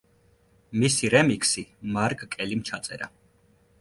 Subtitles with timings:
[0.83, 1.65] მისი რემიქსი
[1.99, 3.11] მარკ კელიმ ჩაწერა.